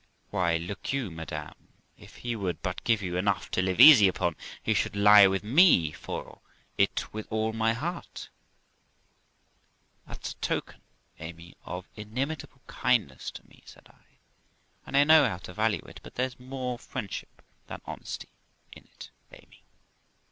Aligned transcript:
'Why, 0.31 0.57
look 0.57 0.93
you, 0.93 1.11
madam; 1.11 1.53
if 1.95 2.15
he 2.15 2.35
would 2.35 2.63
but 2.63 2.83
give 2.83 3.03
you 3.03 3.17
enough 3.17 3.51
to 3.51 3.61
live 3.61 3.79
easy 3.79 4.07
upon, 4.07 4.35
he 4.63 4.73
should 4.73 4.95
lie 4.95 5.27
with 5.27 5.43
me 5.43 5.91
for 5.91 6.39
it 6.75 7.13
with 7.13 7.27
all 7.29 7.53
my 7.53 7.73
heart.' 7.73 8.29
'That's 10.07 10.31
a 10.31 10.35
token, 10.37 10.81
Amy, 11.19 11.55
of 11.65 11.87
inimitable 11.95 12.61
kindness 12.65 13.29
to 13.29 13.47
me', 13.47 13.61
said 13.67 13.85
I, 13.91 14.17
'and 14.87 14.97
I 14.97 15.03
know 15.03 15.27
how 15.29 15.37
to 15.37 15.53
value 15.53 15.83
it; 15.87 15.99
but 16.01 16.15
there's 16.15 16.39
more 16.39 16.79
friendship 16.79 17.43
than 17.67 17.81
honesty 17.85 18.29
in 18.71 18.85
it, 18.87 19.11
Amy.' 19.31 19.61